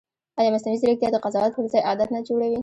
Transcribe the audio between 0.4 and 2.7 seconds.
مصنوعي ځیرکتیا د قضاوت پر ځای عادت نه جوړوي؟